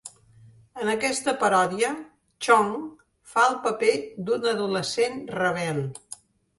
[0.83, 1.91] En aquesta paròdia,
[2.47, 2.73] Chong
[3.35, 3.95] fa el paper
[4.27, 5.85] d'un adolescent rebel.